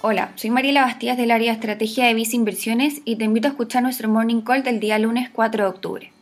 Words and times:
Hola, 0.00 0.30
soy 0.36 0.50
Mariela 0.50 0.82
Bastías 0.82 1.16
del 1.16 1.32
área 1.32 1.52
estrategia 1.52 2.06
de 2.06 2.14
Visa 2.14 2.36
Inversiones 2.36 3.00
y 3.04 3.16
te 3.16 3.24
invito 3.24 3.48
a 3.48 3.50
escuchar 3.50 3.82
nuestro 3.82 4.08
morning 4.08 4.42
call 4.42 4.62
del 4.62 4.78
día 4.78 4.96
lunes 4.96 5.28
4 5.28 5.64
de 5.64 5.68
octubre. 5.68 6.12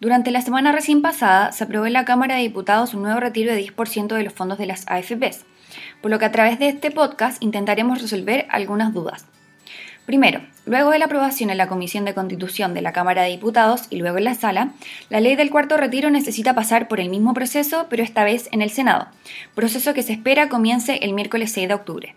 Durante 0.00 0.30
la 0.30 0.42
semana 0.42 0.70
recién 0.70 1.02
pasada 1.02 1.50
se 1.50 1.64
aprobó 1.64 1.86
en 1.86 1.92
la 1.92 2.04
Cámara 2.04 2.36
de 2.36 2.42
Diputados 2.42 2.94
un 2.94 3.02
nuevo 3.02 3.18
retiro 3.18 3.52
de 3.52 3.66
10% 3.66 4.14
de 4.14 4.22
los 4.22 4.32
fondos 4.32 4.58
de 4.58 4.66
las 4.66 4.86
AFPs, 4.86 5.44
por 6.00 6.12
lo 6.12 6.20
que 6.20 6.26
a 6.26 6.30
través 6.30 6.60
de 6.60 6.68
este 6.68 6.92
podcast 6.92 7.42
intentaremos 7.42 8.00
resolver 8.00 8.46
algunas 8.48 8.94
dudas. 8.94 9.26
Primero, 10.06 10.40
luego 10.64 10.90
de 10.90 11.00
la 11.00 11.06
aprobación 11.06 11.50
en 11.50 11.58
la 11.58 11.66
Comisión 11.66 12.04
de 12.04 12.14
Constitución 12.14 12.74
de 12.74 12.82
la 12.82 12.92
Cámara 12.92 13.22
de 13.22 13.30
Diputados 13.30 13.88
y 13.90 13.96
luego 13.96 14.18
en 14.18 14.24
la 14.24 14.34
Sala, 14.34 14.74
la 15.08 15.18
ley 15.18 15.34
del 15.34 15.50
cuarto 15.50 15.76
retiro 15.76 16.10
necesita 16.10 16.54
pasar 16.54 16.86
por 16.86 17.00
el 17.00 17.08
mismo 17.08 17.34
proceso, 17.34 17.88
pero 17.90 18.04
esta 18.04 18.22
vez 18.22 18.48
en 18.52 18.62
el 18.62 18.70
Senado, 18.70 19.08
proceso 19.56 19.94
que 19.94 20.04
se 20.04 20.12
espera 20.12 20.48
comience 20.48 21.00
el 21.02 21.12
miércoles 21.12 21.50
6 21.50 21.66
de 21.66 21.74
octubre. 21.74 22.14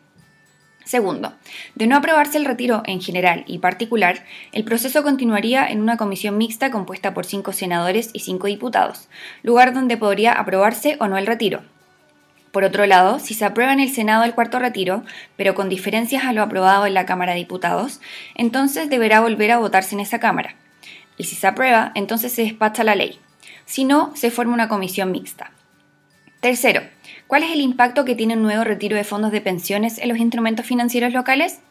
Segundo, 0.84 1.34
de 1.76 1.88
no 1.88 1.96
aprobarse 1.96 2.38
el 2.38 2.46
retiro 2.46 2.84
en 2.86 3.02
general 3.02 3.46
y 3.48 3.60
particular, 3.60 4.26
el 4.52 4.64
proceso 4.66 5.02
continuaría 5.02 5.66
en 5.66 5.82
una 5.82 5.96
comisión 5.98 6.38
mixta 6.38 6.72
compuesta 6.72 7.14
por 7.14 7.26
cinco 7.26 7.54
senadores 7.54 8.10
y 8.14 8.20
cinco 8.20 8.48
diputados, 8.48 9.08
lugar 9.44 9.74
donde 9.74 9.96
podría 9.96 10.34
aprobarse 10.34 10.98
o 11.00 11.08
no 11.08 11.18
el 11.18 11.26
retiro. 11.26 11.62
Por 12.52 12.66
otro 12.66 12.86
lado, 12.86 13.18
si 13.18 13.34
se 13.34 13.46
aprueba 13.46 13.74
en 13.74 13.80
el 13.80 13.90
Senado 13.90 14.24
el 14.26 14.36
cuarto 14.36 14.60
retiro, 14.60 15.04
pero 15.38 15.56
con 15.56 15.70
diferencias 15.70 16.26
a 16.26 16.34
lo 16.34 16.44
aprobado 16.44 16.86
en 16.86 16.94
la 16.94 17.06
Cámara 17.06 17.32
de 17.32 17.40
Diputados, 17.40 18.00
entonces 18.36 18.90
deberá 18.90 19.22
volver 19.22 19.52
a 19.52 19.58
votarse 19.58 19.96
en 19.96 20.02
esa 20.02 20.20
Cámara. 20.20 20.56
Y 21.18 21.24
si 21.24 21.36
se 21.36 21.48
aprueba, 21.48 21.92
entonces 21.96 22.32
se 22.32 22.44
despacha 22.44 22.84
la 22.84 22.94
ley. 22.94 23.20
Si 23.66 23.86
no, 23.86 24.12
se 24.16 24.30
forma 24.30 24.54
una 24.54 24.68
comisión 24.68 25.12
mixta. 25.12 25.52
Tercero, 26.42 26.82
¿cuál 27.34 27.42
es 27.42 27.52
el 27.52 27.62
impacto 27.62 28.06
que 28.06 28.14
tiene 28.14 28.36
un 28.36 28.44
nuevo 28.44 28.64
retiro 28.64 28.96
de 28.96 29.04
fondos 29.04 29.32
de 29.32 29.42
pensiones 29.42 29.98
en 29.98 30.08
los 30.08 30.20
instrumentos 30.20 30.68
financieros 30.68 31.14
locales? 31.14 31.62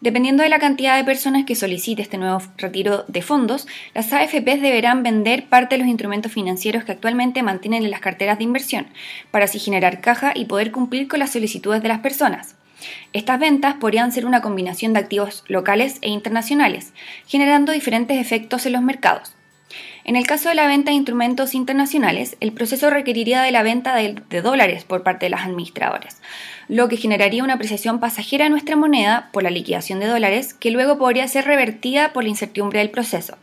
Dependiendo 0.00 0.44
de 0.44 0.48
la 0.48 0.60
cantidad 0.60 0.96
de 0.96 1.02
personas 1.02 1.44
que 1.44 1.56
solicite 1.56 2.00
este 2.00 2.16
nuevo 2.16 2.40
retiro 2.58 3.04
de 3.08 3.20
fondos, 3.20 3.66
las 3.92 4.12
AFPs 4.12 4.62
deberán 4.62 5.02
vender 5.02 5.46
parte 5.48 5.74
de 5.74 5.80
los 5.80 5.88
instrumentos 5.88 6.30
financieros 6.30 6.84
que 6.84 6.92
actualmente 6.92 7.42
mantienen 7.42 7.82
en 7.82 7.90
las 7.90 7.98
carteras 7.98 8.38
de 8.38 8.44
inversión, 8.44 8.86
para 9.32 9.46
así 9.46 9.58
generar 9.58 10.00
caja 10.00 10.30
y 10.32 10.44
poder 10.44 10.70
cumplir 10.70 11.08
con 11.08 11.18
las 11.18 11.32
solicitudes 11.32 11.82
de 11.82 11.88
las 11.88 11.98
personas. 11.98 12.54
Estas 13.12 13.40
ventas 13.40 13.74
podrían 13.74 14.12
ser 14.12 14.26
una 14.26 14.42
combinación 14.42 14.92
de 14.92 15.00
activos 15.00 15.42
locales 15.48 15.98
e 16.02 16.08
internacionales, 16.08 16.92
generando 17.26 17.72
diferentes 17.72 18.16
efectos 18.20 18.64
en 18.64 18.74
los 18.74 18.82
mercados. 18.82 19.34
En 20.04 20.16
el 20.16 20.26
caso 20.26 20.50
de 20.50 20.54
la 20.54 20.66
venta 20.66 20.90
de 20.90 20.96
instrumentos 20.96 21.54
internacionales, 21.54 22.36
el 22.40 22.52
proceso 22.52 22.90
requeriría 22.90 23.40
de 23.40 23.52
la 23.52 23.62
venta 23.62 23.94
de, 23.94 24.42
dólares 24.42 24.84
por 24.84 25.02
parte 25.02 25.26
de 25.26 25.30
las 25.30 25.46
administradoras, 25.46 26.20
lo 26.68 26.88
que 26.88 26.98
generaría 26.98 27.42
una 27.42 27.54
apreciación 27.54 28.00
pasajera 28.00 28.44
de 28.44 28.50
nuestra 28.50 28.76
moneda 28.76 29.30
por 29.32 29.42
la 29.42 29.50
liquidación 29.50 30.00
de 30.00 30.06
dólares 30.06 30.52
que 30.52 30.70
luego 30.70 30.98
podría 30.98 31.26
ser 31.26 31.46
revertida 31.46 32.12
por 32.12 32.22
la 32.22 32.28
incertidumbre 32.28 32.80
del 32.80 32.90
proceso. 32.90 33.38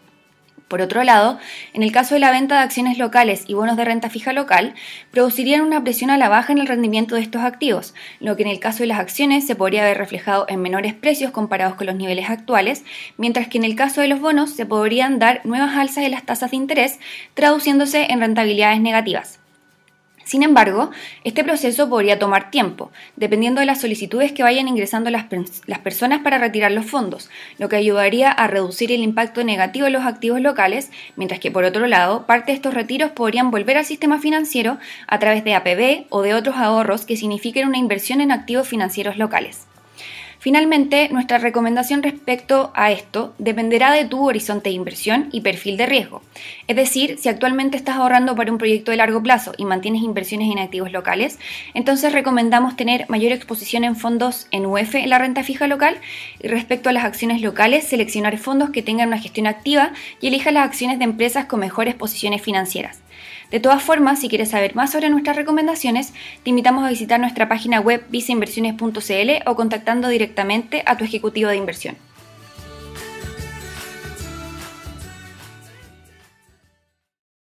Por 0.72 0.82
otro 0.82 1.04
lado, 1.04 1.38
en 1.74 1.84
el 1.84 1.92
caso 1.92 2.14
de 2.14 2.22
la 2.22 2.32
venta 2.32 2.56
de 2.56 2.62
acciones 2.62 2.98
locales 2.98 3.44
y 3.46 3.56
bonos 3.56 3.76
de 3.76 3.84
renta 3.84 4.10
fija 4.10 4.32
local, 4.32 4.74
producirían 5.12 5.60
una 5.64 5.84
presión 5.84 6.10
a 6.12 6.18
la 6.18 6.30
baja 6.30 6.54
en 6.54 6.60
el 6.60 6.68
rendimiento 6.68 7.16
de 7.16 7.22
estos 7.22 7.42
activos, 7.42 7.94
lo 8.22 8.38
que 8.38 8.44
en 8.44 8.48
el 8.48 8.62
caso 8.62 8.80
de 8.80 8.88
las 8.88 9.02
acciones 9.02 9.46
se 9.46 9.56
podría 9.56 9.84
ver 9.84 9.98
reflejado 9.98 10.46
en 10.48 10.62
menores 10.62 10.94
precios 10.94 11.32
comparados 11.32 11.76
con 11.76 11.88
los 11.88 11.98
niveles 11.98 12.30
actuales, 12.30 12.86
mientras 13.18 13.50
que 13.50 13.58
en 13.58 13.66
el 13.66 13.76
caso 13.76 14.00
de 14.00 14.08
los 14.08 14.22
bonos 14.22 14.52
se 14.52 14.66
podrían 14.66 15.20
dar 15.20 15.42
nuevas 15.44 15.76
alzas 15.76 16.06
en 16.06 16.12
las 16.12 16.24
tasas 16.24 16.52
de 16.52 16.56
interés, 16.56 17.02
traduciéndose 17.34 18.10
en 18.10 18.22
rentabilidades 18.22 18.80
negativas. 18.80 19.41
Sin 20.24 20.44
embargo, 20.44 20.92
este 21.24 21.44
proceso 21.44 21.90
podría 21.90 22.20
tomar 22.20 22.52
tiempo, 22.52 22.92
dependiendo 23.16 23.60
de 23.60 23.66
las 23.66 23.82
solicitudes 23.82 24.32
que 24.32 24.44
vayan 24.44 24.68
ingresando 24.68 25.10
las, 25.10 25.26
personas 25.84 26.20
para 26.20 26.38
retirar 26.38 26.72
los 26.72 26.86
fondos, 26.86 27.30
lo 27.58 27.70
que 27.70 27.76
ayudaría 27.76 28.32
a 28.32 28.48
reducir 28.48 28.92
el 28.92 29.04
impacto 29.04 29.44
negativo 29.44 29.86
de 29.86 29.92
los 29.92 30.06
activos 30.06 30.42
locales, 30.42 30.92
mientras 31.16 31.40
que 31.40 31.52
por 31.52 31.64
otro 31.64 31.88
lado, 31.88 32.26
parte 32.26 32.52
de 32.52 32.56
estos 32.56 32.74
retiros 32.74 33.12
podrían 33.12 33.52
volver 33.52 33.78
al 33.78 33.86
sistema 33.86 34.20
financiero 34.20 34.78
a 35.08 35.20
través 35.20 35.44
de 35.44 35.56
APB 35.56 36.06
o 36.10 36.22
de 36.22 36.34
otros 36.34 36.56
ahorros 36.56 37.06
que 37.06 37.18
signifiquen 37.18 37.68
una 37.68 37.78
inversión 37.78 38.22
en 38.22 38.32
activos 38.32 38.68
financieros 38.68 39.18
locales. 39.18 39.71
Finalmente, 40.42 41.08
nuestra 41.10 41.38
recomendación 41.38 42.02
respecto 42.02 42.72
a 42.74 42.92
esto 42.92 43.36
dependerá 43.38 43.92
de 43.92 44.06
tu 44.06 44.28
horizonte 44.28 44.70
de 44.70 44.76
inversión 44.76 45.30
y 45.32 45.42
perfil 45.42 45.78
de 45.78 45.86
riesgo. 45.86 46.24
Es 46.68 46.76
decir, 46.76 47.20
si 47.20 47.30
actualmente 47.30 47.78
estás 47.78 47.98
ahorrando 47.98 48.36
para 48.36 48.52
un 48.52 48.58
proyecto 48.58 48.90
de 48.90 48.98
largo 48.98 49.22
plazo 49.22 49.54
y 49.56 49.66
mantienes 49.66 50.02
inversiones 50.02 50.52
en 50.52 50.58
activos 50.58 50.92
locales, 50.92 51.38
entonces 51.76 52.12
recomendamos 52.12 52.76
tener 52.76 53.08
mayor 53.08 53.34
exposición 53.34 53.84
en 53.84 53.96
fondos 53.96 54.48
en 54.50 54.66
UF 54.66 54.96
en 54.96 55.12
la 55.12 55.20
renta 55.20 55.44
fija 55.44 55.68
local 55.68 56.00
y 56.42 56.48
respecto 56.48 56.90
a 56.90 56.94
las 56.94 57.06
acciones 57.06 57.44
locales, 57.44 57.88
seleccionar 57.88 58.36
fondos 58.40 58.72
que 58.72 58.82
tengan 58.82 59.10
una 59.10 59.20
gestión 59.20 59.46
activa 59.46 59.94
y 60.22 60.30
elija 60.30 60.50
las 60.50 60.66
acciones 60.66 60.98
de 60.98 61.06
empresas 61.06 61.46
con 61.46 61.60
mejores 61.60 61.94
posiciones 61.94 62.42
financieras. 62.42 62.98
De 63.52 63.60
todas 63.60 63.84
formas, 63.84 64.20
si 64.20 64.30
quieres 64.30 64.50
saber 64.50 64.76
más 64.76 64.94
sobre 64.94 65.10
nuestras 65.10 65.36
recomendaciones, 65.36 66.14
te 66.44 66.50
invitamos 66.50 66.86
a 66.86 66.90
visitar 66.90 67.20
nuestra 67.20 67.50
página 67.50 67.82
web 67.82 68.06
viceinversiones.cl 68.10 69.30
o 69.46 69.56
contactando 69.56 70.08
directamente 70.08 70.84
a 70.86 70.98
tu 70.98 71.04
ejecutivo 71.04 71.50
de 71.50 71.58
inversión. 71.58 71.98